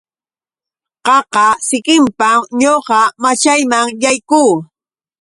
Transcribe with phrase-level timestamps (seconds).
[1.05, 4.51] Qaqa sikinpam ñuqa machayman yaykuu.